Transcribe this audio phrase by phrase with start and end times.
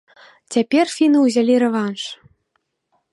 [0.53, 2.01] Цяпер фіны ўзялі рэванш.